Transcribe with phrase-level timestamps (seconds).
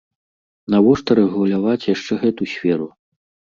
[0.75, 2.91] Навошта рэгуляваць яшчэ гэту сферу?